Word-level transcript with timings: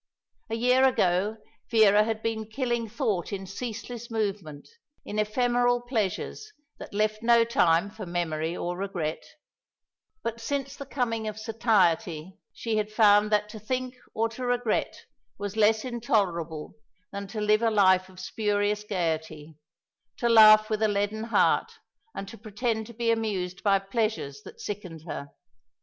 A 0.49 0.55
year 0.55 0.83
ago 0.83 1.37
Vera 1.69 2.03
had 2.03 2.23
been 2.23 2.47
killing 2.49 2.89
thought 2.89 3.31
in 3.31 3.45
ceaseless 3.45 4.09
movement, 4.09 4.67
in 5.05 5.19
ephemeral 5.19 5.79
pleasures 5.79 6.51
that 6.79 6.91
left 6.95 7.21
no 7.21 7.43
time 7.45 7.91
for 7.91 8.07
memory 8.07 8.57
or 8.57 8.75
regret, 8.75 9.23
but 10.23 10.41
since 10.41 10.75
the 10.75 10.87
coming 10.87 11.27
of 11.27 11.37
satiety 11.37 12.39
she 12.51 12.77
had 12.77 12.91
found 12.91 13.31
that 13.31 13.47
to 13.49 13.59
think 13.59 13.93
or 14.15 14.27
to 14.29 14.43
regret 14.43 15.05
was 15.37 15.55
less 15.55 15.85
intolerable 15.85 16.73
than 17.11 17.27
to 17.27 17.39
live 17.39 17.61
a 17.61 17.69
life 17.69 18.09
of 18.09 18.19
spurious 18.19 18.83
gaiety, 18.83 19.55
to 20.17 20.27
laugh 20.27 20.67
with 20.67 20.81
a 20.81 20.87
leaden 20.87 21.25
heart, 21.25 21.73
and 22.15 22.27
to 22.27 22.39
pretend 22.39 22.87
to 22.87 22.93
be 22.95 23.11
amused 23.11 23.61
by 23.61 23.77
pleasures 23.77 24.41
that 24.41 24.59
sickened 24.59 25.03
her. 25.07 25.29